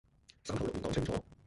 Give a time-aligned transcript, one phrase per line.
[0.45, 1.13] 三口六面講清楚